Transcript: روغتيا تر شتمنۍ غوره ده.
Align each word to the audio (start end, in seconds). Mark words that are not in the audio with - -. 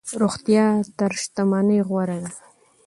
روغتيا 0.21 0.65
تر 0.97 1.11
شتمنۍ 1.21 1.79
غوره 1.87 2.17
ده. 2.23 2.31